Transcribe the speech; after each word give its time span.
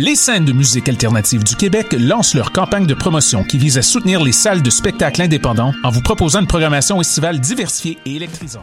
Les 0.00 0.14
scènes 0.14 0.44
de 0.44 0.52
musique 0.52 0.88
alternative 0.88 1.42
du 1.42 1.56
Québec 1.56 1.92
lancent 1.98 2.36
leur 2.36 2.52
campagne 2.52 2.86
de 2.86 2.94
promotion 2.94 3.42
qui 3.42 3.58
vise 3.58 3.78
à 3.78 3.82
soutenir 3.82 4.22
les 4.22 4.30
salles 4.30 4.62
de 4.62 4.70
spectacle 4.70 5.20
indépendants 5.20 5.72
en 5.82 5.90
vous 5.90 6.02
proposant 6.02 6.38
une 6.38 6.46
programmation 6.46 7.00
estivale 7.00 7.40
diversifiée 7.40 7.98
et 8.06 8.14
électrisante. 8.14 8.62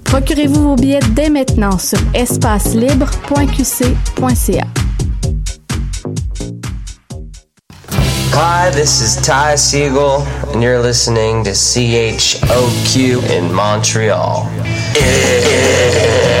Procurez-vous 0.11 0.61
vos 0.61 0.75
billets 0.75 0.99
dès 1.11 1.29
maintenant 1.29 1.79
sur 1.79 1.97
espacelibre.qc.ca. 2.13 4.67
Hi, 8.33 8.69
this 8.71 9.01
is 9.01 9.15
Ty 9.25 9.55
Siegel, 9.55 10.27
and 10.51 10.61
you're 10.61 10.81
listening 10.81 11.45
to 11.45 11.51
CHOQ 11.51 13.23
in 13.29 13.53
Montreal. 13.53 14.49